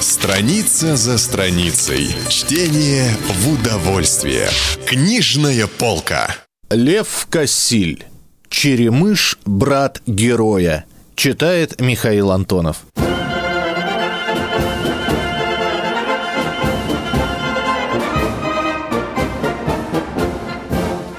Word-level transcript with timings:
Страница 0.00 0.96
за 0.96 1.16
страницей. 1.16 2.08
Чтение 2.28 3.16
в 3.28 3.52
удовольствие. 3.52 4.48
Книжная 4.84 5.68
полка. 5.68 6.34
Лев 6.70 7.28
Кассиль. 7.30 8.04
Черемыш, 8.48 9.38
брат 9.44 10.02
героя. 10.06 10.86
Читает 11.14 11.80
Михаил 11.80 12.32
Антонов. 12.32 12.78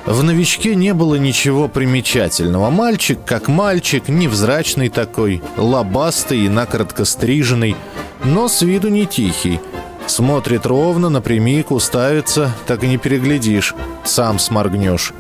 В 0.10 0.24
новичке 0.24 0.74
не 0.74 0.96
было 0.96 1.16
ничего 1.16 1.68
примечательного. 1.68 2.72
Мальчик, 2.72 3.20
как 3.24 3.48
мальчик, 3.48 4.08
невзрачный 4.08 4.90
такой, 4.90 5.40
лобастый 5.56 6.40
и 6.40 6.50
накоротко 6.50 7.06
стриженный, 7.06 7.76
но 8.24 8.48
с 8.48 8.64
виду 8.64 8.90
не 8.90 9.06
тихий. 9.06 9.60
Смотрит 10.10 10.66
ровно, 10.66 11.10
напрямик, 11.10 11.70
уставится, 11.70 12.52
так 12.66 12.84
и 12.84 12.88
не 12.88 12.98
переглядишь, 12.98 13.76
сам 14.04 14.40
сморгнешь. 14.40 15.14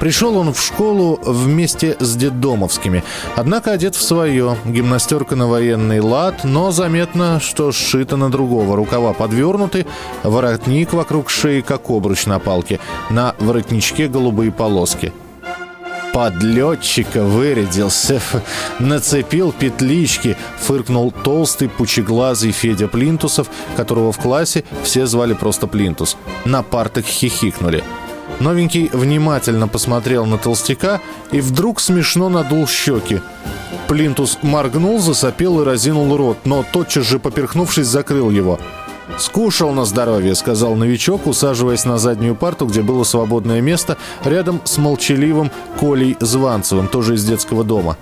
Пришел 0.00 0.36
он 0.36 0.52
в 0.52 0.60
школу 0.60 1.20
вместе 1.22 1.96
с 2.00 2.16
детдомовскими, 2.16 3.04
однако 3.36 3.70
одет 3.70 3.94
в 3.94 4.02
свое, 4.02 4.56
гимнастерка 4.64 5.36
на 5.36 5.46
военный 5.46 6.00
лад, 6.00 6.42
но 6.42 6.72
заметно, 6.72 7.38
что 7.38 7.70
сшито 7.70 8.16
на 8.16 8.32
другого, 8.32 8.74
рукава 8.74 9.12
подвернуты, 9.12 9.86
воротник 10.24 10.92
вокруг 10.92 11.30
шеи, 11.30 11.60
как 11.60 11.88
обруч 11.88 12.26
на 12.26 12.40
палке, 12.40 12.80
на 13.10 13.36
воротничке 13.38 14.08
голубые 14.08 14.50
полоски– 14.50 15.12
подлетчика 16.12 17.22
вырядился, 17.22 18.20
нацепил 18.78 19.52
петлички, 19.52 20.36
фыркнул 20.60 21.10
толстый 21.10 21.68
пучеглазый 21.68 22.52
Федя 22.52 22.88
Плинтусов, 22.88 23.48
которого 23.76 24.12
в 24.12 24.18
классе 24.18 24.64
все 24.82 25.06
звали 25.06 25.34
просто 25.34 25.66
Плинтус. 25.66 26.16
На 26.44 26.62
партах 26.62 27.04
хихикнули. 27.04 27.82
Новенький 28.40 28.88
внимательно 28.92 29.68
посмотрел 29.68 30.26
на 30.26 30.38
толстяка 30.38 31.00
и 31.30 31.40
вдруг 31.40 31.80
смешно 31.80 32.28
надул 32.28 32.66
щеки. 32.66 33.20
Плинтус 33.88 34.38
моргнул, 34.42 34.98
засопел 35.00 35.60
и 35.60 35.64
разинул 35.64 36.16
рот, 36.16 36.38
но 36.44 36.64
тотчас 36.72 37.04
же, 37.06 37.18
поперхнувшись, 37.18 37.86
закрыл 37.86 38.30
его– 38.30 38.58
«Скушал 39.18 39.72
на 39.72 39.84
здоровье»,— 39.84 40.34
сказал 40.36 40.74
новичок, 40.74 41.26
усаживаясь 41.26 41.84
на 41.84 41.98
заднюю 41.98 42.34
парту, 42.34 42.66
где 42.66 42.82
было 42.82 43.04
свободное 43.04 43.60
место, 43.60 43.96
рядом 44.24 44.60
с 44.64 44.78
молчаливым 44.78 45.50
Колей 45.78 46.16
Званцевым, 46.20 46.88
тоже 46.88 47.14
из 47.14 47.24
детского 47.24 47.64
дома. 47.64 47.96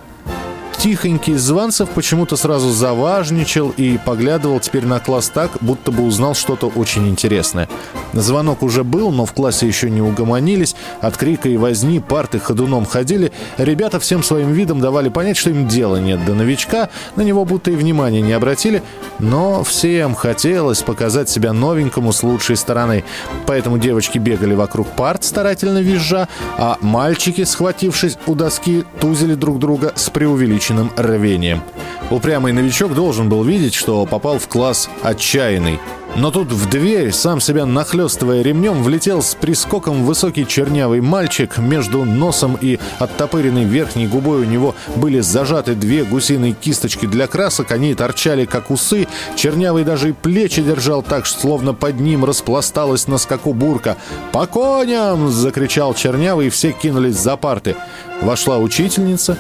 Тихонький 0.81 1.35
Званцев 1.35 1.91
почему-то 1.91 2.37
сразу 2.37 2.71
заважничал 2.71 3.69
и 3.77 3.99
поглядывал 3.99 4.61
теперь 4.61 4.87
на 4.87 4.99
класс 4.99 5.29
так, 5.29 5.51
будто 5.61 5.93
бы 5.93 6.03
узнал 6.05 6.35
что-то 6.35 6.69
очень 6.69 7.07
интересное. 7.07 7.69
Звонок 8.15 8.63
уже 8.63 8.83
был, 8.83 9.11
но 9.13 9.27
в 9.27 9.35
классе 9.35 9.67
еще 9.67 9.91
не 9.91 10.01
угомонились. 10.01 10.75
От 11.03 11.19
крика 11.19 11.51
и 11.51 11.59
возни 11.59 12.01
парты 12.01 12.39
ходуном 12.39 12.87
ходили. 12.87 13.31
Ребята 13.59 14.01
всем 14.01 14.23
своим 14.23 14.55
видом 14.55 14.81
давали 14.81 15.11
понять, 15.11 15.37
что 15.37 15.51
им 15.51 15.69
дела 15.69 15.99
нет 15.99 16.25
до 16.25 16.33
новичка. 16.33 16.89
На 17.15 17.21
него 17.21 17.45
будто 17.45 17.71
и 17.71 17.77
внимания 17.77 18.23
не 18.23 18.33
обратили. 18.33 18.83
Но 19.19 19.63
всем 19.63 20.15
хотелось 20.15 20.83
показать 20.83 21.29
себя 21.29 21.53
новенькому 21.53 22.11
с 22.11 22.23
лучшей 22.23 22.57
стороны. 22.57 23.05
Поэтому 23.45 23.77
девочки 23.77 24.17
бегали 24.17 24.55
вокруг 24.55 24.89
парт, 24.89 25.25
старательно 25.25 25.83
визжа, 25.83 26.27
а 26.57 26.79
мальчики, 26.81 27.45
схватившись 27.45 28.17
у 28.27 28.35
доски, 28.35 28.85
тузили 28.99 29.35
друг 29.35 29.59
друга 29.59 29.93
с 29.95 30.09
преувеличенным 30.09 30.70
увеличенным 30.71 30.93
рвением. 30.97 31.63
Упрямый 32.11 32.53
новичок 32.53 32.95
должен 32.95 33.29
был 33.29 33.45
видеть, 33.45 33.75
что 33.75 34.05
попал 34.07 34.39
в 34.39 34.49
класс 34.49 34.89
отчаянный. 35.03 35.79
Но 36.17 36.33
тут 36.33 36.51
в 36.51 36.69
дверь, 36.69 37.13
сам 37.13 37.41
себя 37.41 37.67
нахлестывая 37.67 38.43
ремнем, 38.43 38.83
влетел 38.83 39.23
с 39.23 39.37
прискоком 39.37 40.05
высокий 40.05 40.45
чернявый 40.45 41.01
мальчик. 41.01 41.59
Между 41.59 42.05
носом 42.05 42.59
и 42.61 42.81
оттопыренной 42.99 43.63
верхней 43.63 44.09
губой 44.09 44.41
у 44.41 44.45
него 44.45 44.75
были 44.97 45.21
зажаты 45.21 45.77
две 45.77 46.03
гусиные 46.03 46.53
кисточки 46.53 47.07
для 47.07 47.29
красок. 47.29 47.71
Они 47.71 47.95
торчали, 47.95 48.45
как 48.45 48.73
усы. 48.73 49.07
Чернявый 49.37 49.85
даже 49.85 50.09
и 50.09 50.13
плечи 50.13 50.63
держал 50.63 51.05
так, 51.05 51.29
словно 51.29 51.75
под 51.75 52.01
ним 52.01 52.25
распласталась 52.25 53.07
на 53.07 53.17
скаку 53.19 53.53
бурка. 53.53 53.97
«По 54.33 54.47
коням!»— 54.47 55.29
закричал 55.31 55.95
Чернявый, 55.95 56.49
и 56.49 56.51
все 56.51 56.73
кинулись 56.73 57.17
за 57.17 57.37
парты. 57.37 57.77
Вошла 58.21 58.59
учительница, 58.59 59.39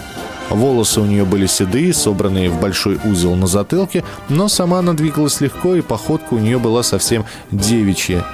Волосы 0.50 1.00
у 1.00 1.04
нее 1.04 1.24
были 1.24 1.46
седые, 1.46 1.94
собранные 1.94 2.50
в 2.50 2.60
большой 2.60 2.98
узел 3.04 3.36
на 3.36 3.46
затылке, 3.46 4.04
но 4.28 4.48
сама 4.48 4.80
она 4.80 4.92
двигалась 4.92 5.40
легко, 5.40 5.76
и 5.76 5.80
походка 5.80 6.34
у 6.34 6.38
нее 6.38 6.58
была 6.58 6.82
совсем 6.82 7.24
девичья. 7.52 8.24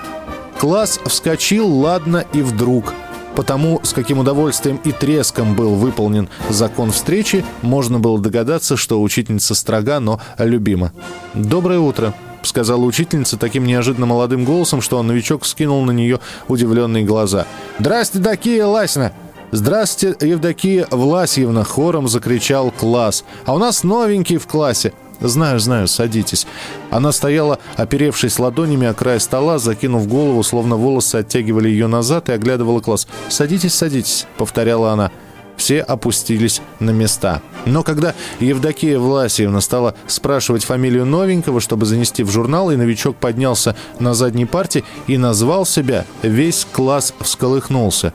Класс 0.59 0.99
вскочил 1.05 1.69
ладно 1.69 2.25
и 2.32 2.41
вдруг. 2.41 2.94
Потому, 3.34 3.81
с 3.82 3.93
каким 3.93 4.19
удовольствием 4.19 4.81
и 4.82 4.93
треском 4.93 5.55
был 5.55 5.75
выполнен 5.75 6.31
закон 6.49 6.91
встречи, 6.91 7.44
можно 7.60 7.99
было 7.99 8.19
догадаться, 8.19 8.78
что 8.78 9.03
учительница 9.03 9.55
строга, 9.55 10.00
но 10.00 10.19
любима. 10.38 10.93
«Доброе 11.34 11.78
утро»,— 11.78 12.15
сказала 12.43 12.82
учительница 12.82 13.37
таким 13.37 13.66
неожиданно 13.66 14.06
молодым 14.06 14.47
голосом, 14.47 14.81
что 14.81 15.03
новичок 15.03 15.44
скинул 15.44 15.84
на 15.84 15.91
нее 15.91 16.21
удивленные 16.49 17.05
глаза. 17.05 17.47
«Здрасте, 17.78 18.21
Дакия 18.21 18.65
Ласина!» 18.65 19.12
«Здравствуйте, 19.56 20.28
Евдокия 20.28 20.87
Власьевна!»— 20.91 21.65
хором 21.65 22.09
закричал 22.09 22.71
класс. 22.71 23.25
«А 23.47 23.55
у 23.55 23.59
нас 23.59 23.84
новенький 23.84 24.37
в 24.37 24.47
классе!» 24.47 24.93
«Знаю, 25.19 25.61
знаю, 25.61 25.89
садитесь». 25.89 26.47
Она 26.91 27.11
стояла, 27.11 27.59
оперевшись 27.75 28.39
ладонями 28.39 28.87
о 28.87 28.93
край 28.93 29.19
стола, 29.19 29.56
закинув 29.56 30.09
голову, 30.09 30.43
словно 30.43 30.77
волосы 30.77 31.17
оттягивали 31.17 31.71
ее 31.71 31.87
назад 31.87 32.28
и 32.28 32.33
оглядывала 32.33 32.81
класс. 32.81 33.09
«Садитесь, 33.31 33.72
садитесь»,— 33.72 34.27
повторяла 34.37 34.93
она. 34.93 35.11
Все 35.56 35.81
опустились 35.81 36.61
на 36.81 36.91
места. 36.91 37.41
Но 37.65 37.83
когда 37.83 38.15
Евдокия 38.41 38.99
Власьевна 38.99 39.62
стала 39.62 39.94
спрашивать 40.06 40.65
фамилию 40.65 41.06
новенького, 41.06 41.61
чтобы 41.61 41.87
занести 41.87 42.25
в 42.25 42.31
журнал, 42.31 42.71
и 42.71 42.77
новичок 42.77 43.17
поднялся 43.17 43.75
на 43.99 44.12
задней 44.12 44.44
парте 44.44 44.84
и 45.06 45.17
назвал 45.17 45.65
себя, 45.65 46.05
весь 46.23 46.67
класс 46.71 47.15
всколыхнулся. 47.21 48.12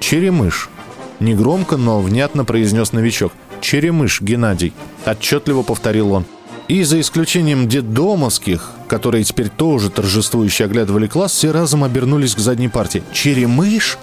«Черемыш». 0.00 0.68
Негромко, 1.20 1.76
но 1.76 2.00
внятно 2.00 2.44
произнес 2.44 2.92
новичок. 2.92 3.32
«Черемыш, 3.60 4.20
Геннадий»,— 4.20 4.74
отчетливо 5.06 5.62
повторил 5.62 6.12
он. 6.12 6.24
И 6.68 6.82
за 6.82 7.00
исключением 7.00 7.68
детдомовских, 7.68 8.72
которые 8.88 9.24
теперь 9.24 9.48
тоже 9.48 9.88
торжествующе 9.88 10.64
оглядывали 10.64 11.06
класс, 11.06 11.32
все 11.32 11.52
разом 11.52 11.84
обернулись 11.84 12.34
к 12.34 12.38
задней 12.38 12.68
партии. 12.68 13.02
«Черемыш?» 13.12 13.98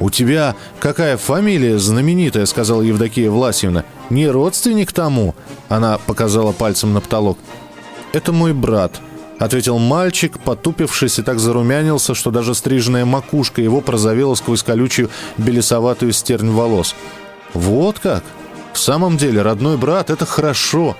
«У 0.00 0.10
тебя 0.10 0.56
какая 0.80 1.16
фамилия 1.16 1.78
знаменитая?»— 1.78 2.46
сказала 2.46 2.82
Евдокия 2.82 3.30
Власьевна. 3.30 3.84
«Не 4.10 4.28
родственник 4.28 4.92
тому?»— 4.92 5.34
она 5.68 5.98
показала 5.98 6.52
пальцем 6.52 6.92
на 6.92 7.00
потолок. 7.00 7.38
«Это 8.12 8.32
мой 8.32 8.52
брат», 8.52 9.00
ответил 9.44 9.78
мальчик, 9.78 10.38
потупившись 10.38 11.18
и 11.18 11.22
так 11.22 11.40
зарумянился, 11.40 12.14
что 12.14 12.30
даже 12.30 12.54
стриженная 12.54 13.04
макушка 13.04 13.60
его 13.60 13.80
прозовела 13.80 14.36
сквозь 14.36 14.62
колючую 14.62 15.10
белесоватую 15.36 16.12
стернь 16.12 16.50
волос. 16.50 16.94
«Вот 17.52 17.98
как? 17.98 18.22
В 18.72 18.78
самом 18.78 19.16
деле, 19.16 19.42
родной 19.42 19.76
брат— 19.76 20.10
это 20.10 20.26
хорошо!» 20.26 20.96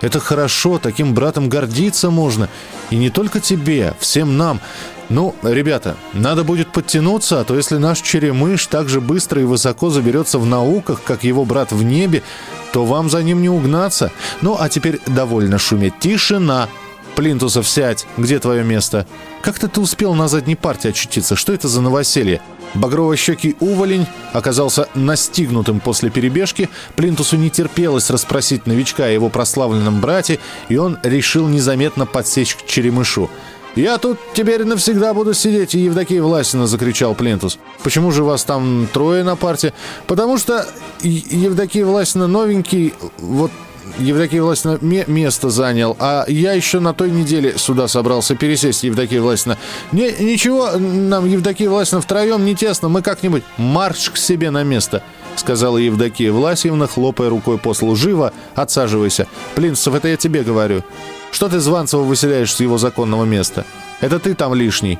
Это 0.00 0.18
хорошо, 0.18 0.80
таким 0.82 1.14
братом 1.14 1.48
гордиться 1.48 2.10
можно. 2.10 2.48
И 2.90 2.96
не 2.96 3.08
только 3.08 3.38
тебе, 3.38 3.94
всем 4.00 4.36
нам. 4.36 4.60
Ну, 5.08 5.36
ребята, 5.44 5.96
надо 6.12 6.42
будет 6.42 6.72
подтянуться, 6.72 7.38
а 7.38 7.44
то 7.44 7.54
если 7.54 7.76
наш 7.76 8.00
черемыш 8.00 8.66
так 8.66 8.88
же 8.88 9.00
быстро 9.00 9.40
и 9.40 9.44
высоко 9.44 9.90
заберется 9.90 10.40
в 10.40 10.46
науках, 10.46 11.02
как 11.04 11.22
его 11.22 11.44
брат 11.44 11.70
в 11.70 11.84
небе, 11.84 12.24
то 12.72 12.84
вам 12.84 13.10
за 13.10 13.22
ним 13.22 13.42
не 13.42 13.48
угнаться. 13.48 14.10
Ну, 14.40 14.56
а 14.58 14.68
теперь 14.68 15.00
довольно 15.06 15.58
шуметь. 15.58 16.00
Тишина! 16.00 16.68
Плинтусов, 17.14 17.68
сядь! 17.68 18.06
Где 18.16 18.38
твое 18.38 18.64
место? 18.64 19.06
Как-то 19.42 19.68
ты 19.68 19.80
успел 19.80 20.14
на 20.14 20.28
задней 20.28 20.56
парте 20.56 20.90
очутиться? 20.90 21.36
Что 21.36 21.52
это 21.52 21.68
за 21.68 21.80
новоселье?» 21.80 22.40
Багрово-щекий 22.74 23.56
уволень 23.60 24.06
оказался 24.32 24.88
настигнутым 24.94 25.80
после 25.80 26.08
перебежки. 26.08 26.70
Плинтусу 26.96 27.36
не 27.36 27.50
терпелось 27.50 28.08
расспросить 28.08 28.66
новичка 28.66 29.04
о 29.04 29.10
его 29.10 29.28
прославленном 29.28 30.00
брате, 30.00 30.38
и 30.70 30.76
он 30.76 30.98
решил 31.02 31.48
незаметно 31.48 32.06
подсечь 32.06 32.54
к 32.54 32.66
черемышу. 32.66 33.28
«Я 33.74 33.96
тут 33.98 34.18
теперь 34.34 34.64
навсегда 34.64 35.14
буду 35.14 35.32
сидеть, 35.32 35.74
Евдокия 35.74 36.22
Власина!»— 36.22 36.66
закричал 36.68 37.14
Плинтус. 37.14 37.58
«Почему 37.82 38.10
же 38.10 38.22
вас 38.22 38.44
там 38.44 38.86
трое 38.92 39.24
на 39.24 39.34
парте?» 39.36 39.72
«Потому 40.06 40.36
что 40.36 40.66
Евдокия 41.02 41.84
Власина 41.84 42.26
новенький, 42.26 42.94
вот 43.18 43.50
Евдокия 43.98 44.42
Власина 44.42 44.78
место 44.80 45.50
занял, 45.50 45.96
а 45.98 46.24
я 46.28 46.52
еще 46.52 46.80
на 46.80 46.94
той 46.94 47.10
неделе 47.10 47.56
сюда 47.56 47.88
собрался 47.88 48.34
пересесть, 48.36 48.84
Евдокия 48.84 49.20
Власина. 49.20 49.58
Не, 49.92 50.12
ничего, 50.12 50.72
нам, 50.78 51.26
Евдокия 51.26 51.68
Власина, 51.68 52.00
втроем 52.00 52.44
не 52.44 52.54
тесно, 52.54 52.88
мы 52.88 53.02
как-нибудь 53.02 53.42
марш 53.56 54.10
к 54.10 54.16
себе 54.16 54.50
на 54.50 54.62
место.— 54.62 55.02
сказала 55.36 55.78
Евдокия 55.78 56.30
Власьевна, 56.32 56.86
хлопая 56.86 57.30
рукой 57.30 57.58
по 57.58 57.74
столу. 57.74 57.96
«Живо! 57.96 58.32
Отсаживайся! 58.54 59.26
Плинцев, 59.54 59.94
это 59.94 60.08
я 60.08 60.16
тебе 60.16 60.42
говорю. 60.42 60.82
Что 61.30 61.48
ты 61.48 61.58
Званцева 61.58 62.02
выселяешь 62.02 62.54
с 62.54 62.60
его 62.60 62.76
законного 62.78 63.24
места? 63.24 63.64
Это 64.00 64.18
ты 64.18 64.34
там 64.34 64.54
лишний!» 64.54 64.98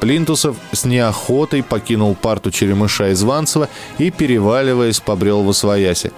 Плинтусов 0.00 0.56
с 0.72 0.84
неохотой 0.84 1.62
покинул 1.62 2.14
парту 2.14 2.50
Черемыша 2.50 3.10
и 3.10 3.14
Званцева 3.14 3.68
и, 3.98 4.10
переваливаясь, 4.10 5.00
побрел 5.00 5.42
в 5.42 5.50
освояси. 5.50 6.12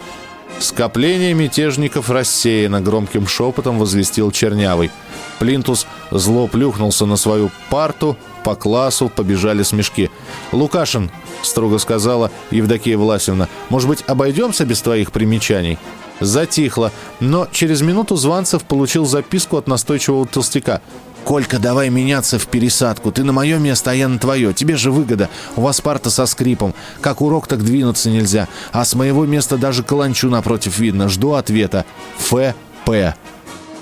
Скопление 0.60 1.34
мятежников 1.34 2.10
рассеяно, 2.10 2.80
громким 2.80 3.26
шепотом 3.26 3.78
возвестил 3.78 4.32
Чернявый. 4.32 4.90
Плинтус 5.38 5.86
зло 6.10 6.48
плюхнулся 6.48 7.06
на 7.06 7.16
свою 7.16 7.50
парту, 7.70 8.16
по 8.44 8.56
классу 8.56 9.08
побежали 9.14 9.62
смешки. 9.62 10.10
«Лукашин»,— 10.52 11.10
строго 11.42 11.78
сказала 11.78 12.30
Евдокия 12.50 12.98
Власевна, 12.98 13.48
«может 13.68 13.88
быть, 13.88 14.02
обойдемся 14.06 14.64
без 14.64 14.80
твоих 14.82 15.12
примечаний?» 15.12 15.78
Затихло, 16.20 16.90
но 17.20 17.46
через 17.52 17.80
минуту 17.80 18.16
Званцев 18.16 18.64
получил 18.64 19.04
записку 19.06 19.56
от 19.56 19.68
настойчивого 19.68 20.26
толстяка. 20.26 20.80
«Колька, 21.24 21.58
давай 21.58 21.90
меняться 21.90 22.38
в 22.38 22.46
пересадку. 22.46 23.12
Ты 23.12 23.22
на 23.24 23.32
мое 23.32 23.58
место, 23.58 23.90
а 23.90 23.94
я 23.94 24.08
на 24.08 24.18
твое. 24.18 24.54
Тебе 24.54 24.76
же 24.76 24.90
выгода. 24.90 25.28
У 25.56 25.60
вас 25.60 25.80
парта 25.80 26.10
со 26.10 26.26
скрипом. 26.26 26.74
Как 27.00 27.20
урок, 27.20 27.46
так 27.46 27.62
двинуться 27.62 28.10
нельзя. 28.10 28.48
А 28.72 28.84
с 28.84 28.94
моего 28.94 29.26
места 29.26 29.58
даже 29.58 29.82
каланчу 29.82 30.30
напротив 30.30 30.78
видно. 30.78 31.08
Жду 31.08 31.34
ответа. 31.34 31.84
Ф.П. 32.18 33.14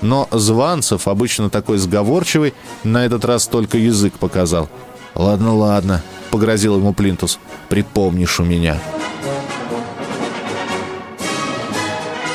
Но 0.01 0.27
Званцев, 0.31 1.07
обычно 1.07 1.49
такой 1.49 1.77
сговорчивый, 1.77 2.53
на 2.83 3.05
этот 3.05 3.25
раз 3.25 3.47
только 3.47 3.77
язык 3.77 4.13
показал. 4.13 4.69
«Ладно, 5.15 5.55
ладно»,— 5.55 6.03
погрозил 6.31 6.77
ему 6.77 6.93
Плинтус. 6.93 7.39
«Припомнишь 7.69 8.39
у 8.39 8.43
меня». 8.43 8.77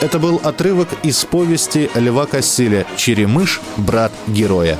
Это 0.02 0.18
был 0.18 0.40
отрывок 0.42 0.88
из 1.04 1.24
повести 1.24 1.88
Льва 1.94 2.26
Кассиля 2.26 2.84
«Черемыш. 2.96 3.60
Брат 3.76 4.10
героя». 4.26 4.76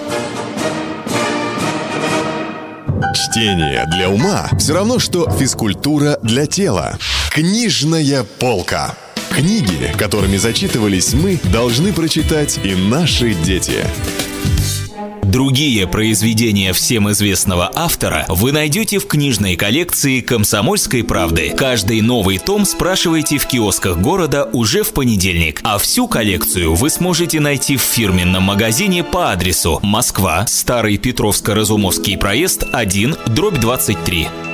Чтение 3.15 3.87
для 3.87 4.11
ума 4.11 4.51
все 4.59 4.75
равно, 4.75 4.99
что 4.99 5.31
физкультура 5.31 6.19
для 6.25 6.47
тела. 6.47 6.99
Книжная 7.31 8.25
полка. 8.41 8.97
Книги, 9.31 9.95
которыми 9.97 10.39
зачитывались 10.39 11.15
мы, 11.15 11.39
должны 11.53 11.93
прочитать 11.93 12.59
и 12.65 12.75
наши 12.75 13.35
дети. 13.35 13.87
Другие 15.23 15.87
произведения 15.87 16.73
всем 16.73 17.09
известного 17.13 17.71
автора 17.75 18.27
вы 18.29 18.51
найдете 18.51 18.99
в 18.99 19.07
книжной 19.07 19.55
коллекции 19.55 20.21
«Комсомольской 20.21 21.05
правды». 21.05 21.51
Каждый 21.57 22.01
новый 22.01 22.39
том 22.39 22.65
спрашивайте 22.65 23.39
в 23.39 23.47
киосках 23.47 23.99
города 23.99 24.51
уже 24.53 24.83
в 24.83 24.93
понедельник, 24.93 25.61
а 25.63 25.79
всю 25.79 26.09
коллекцию 26.09 26.75
вы 26.75 26.91
сможете 26.91 27.39
найти 27.39 27.77
в 27.77 27.83
фирменном 27.83 28.43
магазине 28.43 29.05
по 29.05 29.31
адресу 29.31 29.79
Москва, 29.83 30.45
Старый 30.49 30.97
Петровско-Разумовский 30.97 32.19
проезд 32.19 32.65
1, 32.73 33.17
дробь 33.29 33.61
23. 33.61 34.52